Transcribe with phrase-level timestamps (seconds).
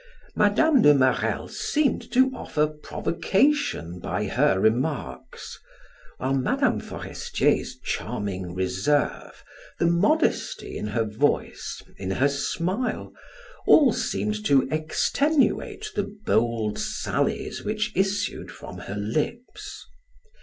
[0.35, 0.81] Mme.
[0.81, 5.59] de Marelle seemed to offer provocation by her remarks,
[6.17, 6.79] while Mme.
[6.79, 9.43] Forestier's charming reserve,
[9.77, 13.13] the modesty in her voice, in her smile,
[13.67, 19.85] all seemed to extenuate the bold sallies which issued from her lips.